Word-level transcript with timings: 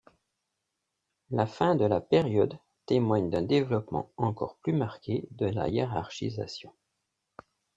La 1.29 1.45
fin 1.45 1.75
de 1.75 1.85
la 1.85 2.01
période 2.01 2.57
témoigne 2.87 3.29
d'un 3.29 3.43
développement 3.43 4.09
encore 4.17 4.55
plus 4.63 4.73
marqué 4.73 5.27
de 5.29 5.45
la 5.45 5.67
hiérarchisation. 5.67 6.73